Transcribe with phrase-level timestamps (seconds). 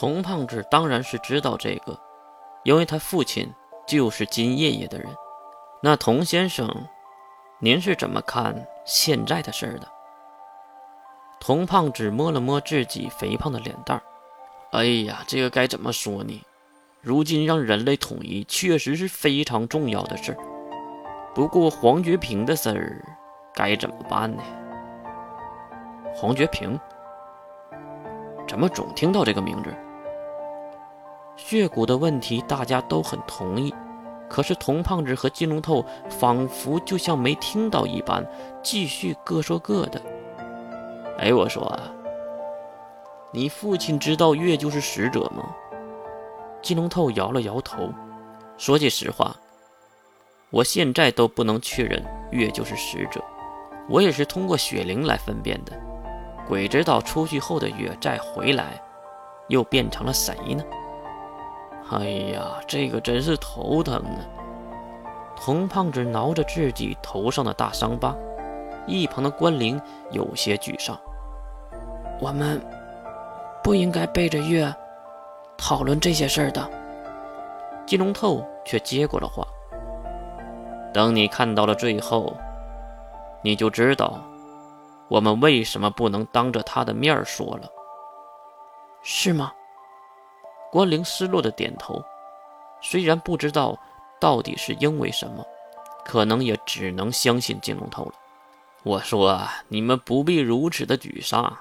[0.00, 1.94] 童胖子当然是知道这个，
[2.64, 3.52] 因为他父亲
[3.86, 5.06] 就是金爷爷的人。
[5.82, 6.74] 那童先生，
[7.58, 9.86] 您是怎么看现在的事儿的？
[11.38, 14.02] 童胖子摸了摸自己肥胖的脸蛋儿，
[14.70, 16.42] 哎呀，这个该怎么说呢？
[17.02, 20.38] 如今让人类统一确实是非常重要的事儿，
[21.34, 23.04] 不过黄觉平的事儿
[23.54, 24.42] 该怎么办呢？
[26.14, 26.80] 黄觉平。
[28.48, 29.70] 怎么总听到这个名字？
[31.42, 33.74] 血骨的问题大家都很同意，
[34.28, 38.24] 可是童胖子和金龙头仿佛就像没听到一般，
[38.62, 40.00] 继续各说各的。
[41.18, 41.90] 哎，我说啊，
[43.32, 45.54] 你父亲知道月就是使者吗？
[46.62, 47.90] 金龙头摇了摇头，
[48.56, 49.34] 说句实话，
[50.50, 52.00] 我现在都不能确认
[52.30, 53.20] 月就是使者，
[53.88, 55.72] 我也是通过血灵来分辨的。
[56.46, 58.80] 鬼知道出去后的月再回来，
[59.48, 60.62] 又变成了谁呢？
[61.90, 64.20] 哎呀，这个真是头疼啊！
[65.36, 68.14] 童胖子挠着自己头上的大伤疤，
[68.86, 69.80] 一旁的关灵
[70.12, 70.96] 有些沮丧。
[72.20, 72.60] 我们
[73.62, 74.72] 不应该背着月
[75.56, 76.70] 讨论这些事儿的。
[77.86, 79.44] 金龙透却接过了话
[80.94, 82.36] ：“等你看到了最后，
[83.42, 84.20] 你就知道。”
[85.08, 87.68] 我们为什么不能当着他的面说了？
[89.02, 89.52] 是吗？
[90.70, 92.02] 关灵失落的点头，
[92.80, 93.78] 虽然不知道
[94.20, 95.44] 到底是因为什么，
[96.04, 98.12] 可能也只能相信金龙头了。
[98.82, 101.56] 我说啊，你们不必如此的沮丧。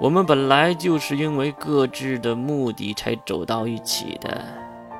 [0.00, 4.42] 我们本来就是因为各自的目的才走到一起的，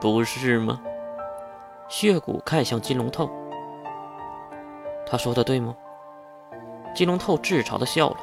[0.00, 0.80] 不是吗？
[1.88, 3.28] 血骨看向金龙头，
[5.06, 5.74] 他说的对吗？
[6.94, 8.16] 金龙透自嘲的笑了，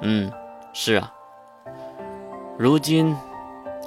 [0.00, 0.32] 嗯，
[0.72, 1.12] 是啊。
[2.58, 3.16] 如今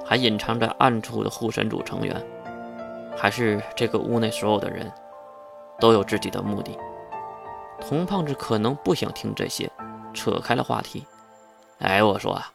[0.06, 2.16] 还隐藏在暗处的护神组成员，
[3.18, 4.90] 还是这个屋内所有的人，
[5.80, 6.78] 都有自己的目的。
[7.82, 9.70] 童胖子可能不想听这些，
[10.14, 11.06] 扯开了话题。
[11.80, 12.52] 哎，我说啊，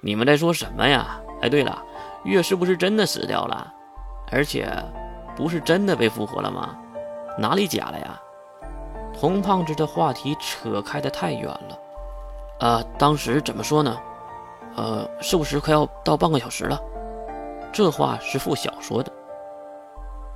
[0.00, 1.20] 你们在说什么呀？
[1.42, 1.80] 哎，对了，
[2.24, 3.72] 月是不是真的死掉了？
[4.32, 4.68] 而且，
[5.36, 6.76] 不是真的被复活了吗？
[7.38, 8.20] 哪里假了呀？
[9.14, 11.78] 童胖子的话题扯开的太远了，
[12.60, 13.96] 啊，当时怎么说呢？
[14.76, 16.80] 呃，是时快要到半个小时了。
[17.72, 19.12] 这话是付晓说的。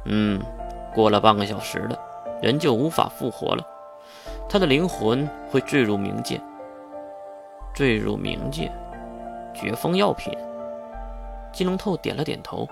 [0.07, 0.41] 嗯，
[0.95, 1.99] 过了半个小时了，
[2.43, 3.65] 人就无法复活了，
[4.49, 6.41] 他的灵魂会坠入冥界。
[7.75, 8.71] 坠入冥界，
[9.55, 10.37] 绝风药品。
[11.53, 12.69] 金龙透点了点头。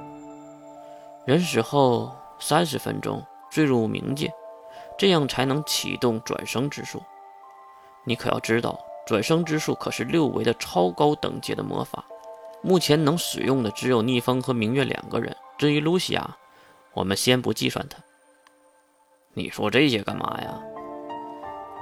[1.25, 4.33] 人死后三十分钟坠入冥界。
[4.99, 7.03] 这样才能启动转生之术。
[8.05, 12.05] 你可要知道，转生之术可是六维的超高等级的魔法，
[12.63, 15.35] 目前能使用的只有逆风和明月两个人。
[15.59, 16.37] 至于露西亚，
[16.95, 17.99] 我们先不计算他。
[19.35, 20.61] 你说这些干嘛呀？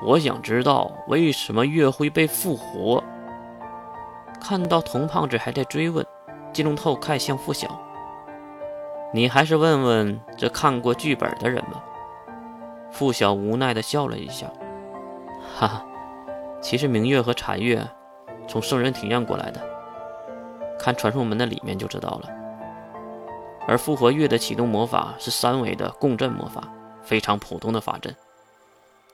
[0.04, 3.02] 我想知道为什么月会被复活。
[4.40, 6.06] 看到童胖子还在追问，
[6.52, 7.68] 金龙透看向付晓
[9.12, 11.84] ：“你还是问问这看过剧本的人吧。”
[12.92, 14.46] 付晓无奈地笑了一下，
[15.56, 15.86] 哈哈，
[16.68, 17.82] 其实明月和禅月
[18.46, 19.60] 从圣人庭院过来的，
[20.78, 22.28] 看传送门的里面就知道了。
[23.66, 26.68] 而复活月的启动魔法是三维的共振魔法，
[27.00, 28.14] 非常普通的法阵。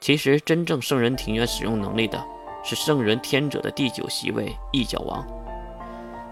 [0.00, 2.20] 其实真正圣人庭院使用能力的
[2.64, 5.25] 是圣人天者的第九席位一角王，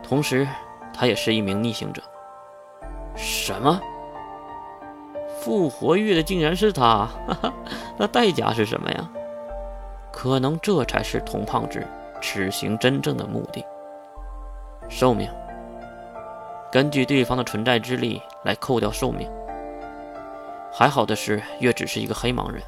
[0.03, 0.45] 同时
[0.93, 2.03] 他也是一名逆行者。
[3.15, 3.81] 什么？
[5.39, 7.53] 复活月的竟然是他，哈哈，
[7.97, 9.09] 那代价是什么呀？
[10.13, 11.85] 可能这才是童胖子
[12.21, 13.65] 此行真正的目的。
[14.89, 15.29] 寿命，
[16.71, 19.31] 根据对方的存在之力来扣掉寿命。
[20.73, 22.63] 还好的是，月只是一个黑盲人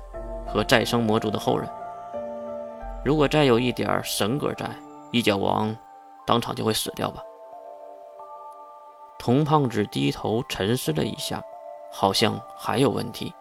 [0.47, 1.69] 和再生魔族的后人。
[3.05, 4.69] 如果再有一点神格在，
[5.11, 5.77] 一角王
[6.27, 7.23] 当场就会死掉吧。
[9.19, 11.43] 童胖子低头沉思了一下。
[11.97, 13.33] 好像还有问题。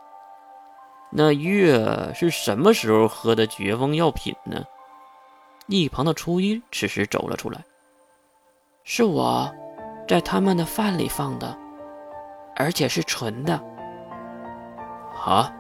[1.16, 4.64] 那月是什么时候喝的绝风药品呢？
[5.68, 7.64] 一旁的初一此时走了出来。
[8.84, 9.48] 是我，
[10.08, 11.56] 在他们的饭里放的，
[12.56, 13.54] 而且是纯的。
[15.24, 15.54] 啊！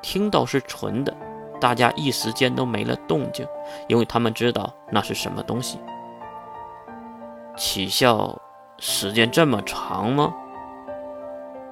[0.00, 1.14] 听到是纯的，
[1.60, 3.46] 大家一时间都没了动静，
[3.88, 5.78] 因为他们知道那是什么东西。
[7.58, 8.40] 起效
[8.78, 10.34] 时间这么长吗？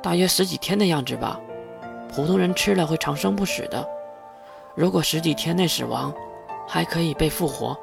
[0.03, 1.41] 大约十几天的样子吧，
[2.14, 3.84] 普通人吃了会长生不死的。
[4.76, 6.14] 如果十几天内死亡，
[6.69, 7.76] 还可以被复活。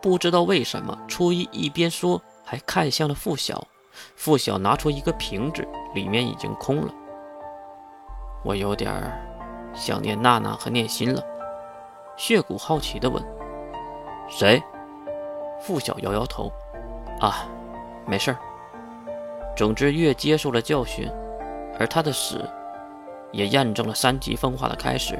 [0.00, 3.66] 不知道为什么，初一一边说还看向了付晓。
[4.14, 6.92] 付晓拿出一个瓶子，里面已经空了。
[8.44, 8.92] 我有点
[9.74, 11.22] 想念娜娜和念心了。
[12.16, 13.24] 血骨好奇地问
[14.28, 14.62] ：“谁？”
[15.62, 16.52] 付晓摇摇头
[17.20, 17.46] ：“啊，
[18.06, 18.38] 没事儿。
[19.56, 21.10] 总之，月接受了教训，
[21.78, 22.46] 而他的死
[23.32, 25.18] 也验证了三级分化的开始。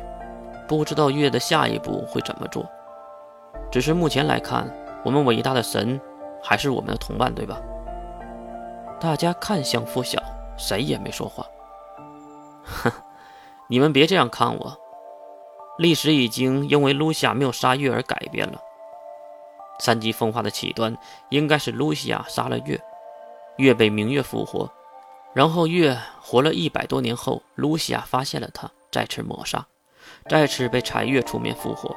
[0.69, 2.65] 不知道月的下一步会怎么做。
[3.71, 4.71] 只是目前来看，
[5.05, 6.01] 我们伟大的神
[6.43, 7.61] 还是我们的同伴，对吧？”
[9.01, 10.23] 大家看向付晓，
[10.57, 11.45] 谁也没说话。
[12.63, 12.93] 哼，
[13.69, 14.79] 你们别这样看我。
[15.79, 18.61] 历史已经因为露西亚没有杀月而改变了。
[19.81, 20.97] 三级分化的起端
[21.31, 22.81] 应该是露西亚杀了月，
[23.57, 24.71] 月被明月复活，
[25.35, 29.67] 然后月活了一百多年后，露西亚发现了他，再次抹杀，
[30.29, 31.97] 再次被柴月出面复活。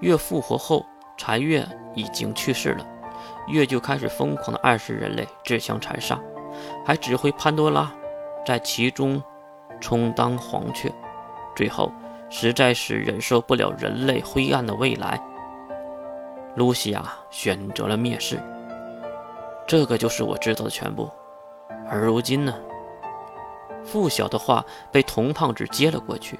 [0.00, 0.84] 月复活后，
[1.16, 2.86] 柴月已经去世了，
[3.46, 6.20] 月就开始疯狂的暗示人类，自相残杀。
[6.84, 7.90] 还指挥潘多拉
[8.44, 9.22] 在其中
[9.80, 10.92] 充当黄雀，
[11.54, 11.90] 最后
[12.28, 15.18] 实在是忍受不了人类灰暗的未来，
[16.56, 18.38] 露西亚选择了灭世。
[19.66, 21.10] 这个就是我知道的全部。
[21.88, 22.54] 而如今呢？
[23.86, 26.38] 付晓的话被童胖子接了过去。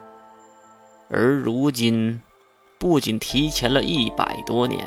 [1.08, 2.20] 而如今，
[2.78, 4.84] 不仅提前了一百多年，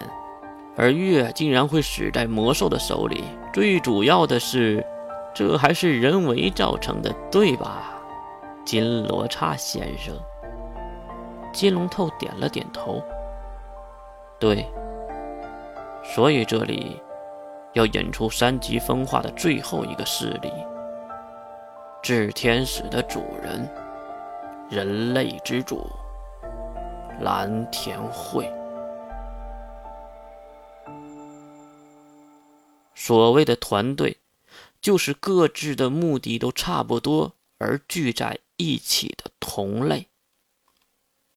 [0.76, 3.24] 而月竟然会死在魔兽的手里。
[3.54, 4.86] 最主要的是。
[5.32, 7.94] 这还是人为造成的，对吧，
[8.66, 10.14] 金罗刹先生？
[11.54, 13.02] 金龙头点了点头。
[14.40, 14.68] 对，
[16.04, 17.00] 所以这里
[17.74, 20.52] 要引出三级分化的最后一个势力——
[22.04, 23.70] 炽天使的主人，
[24.70, 25.88] 人类之主
[27.22, 28.52] 蓝田会。
[32.94, 34.18] 所谓的团队。
[34.82, 40.09] 就是各自的目的都差不多，而聚在一起的同类。